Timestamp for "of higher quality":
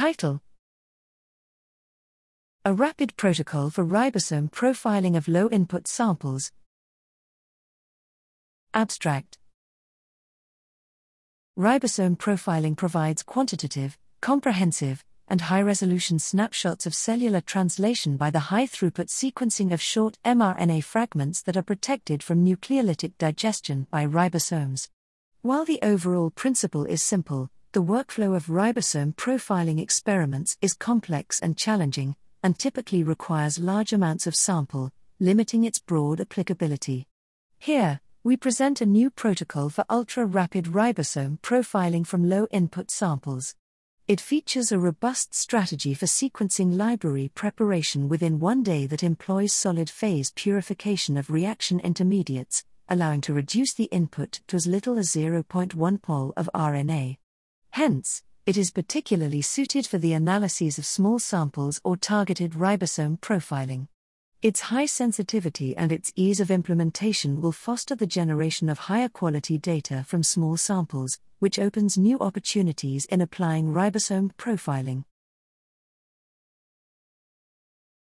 68.68-69.58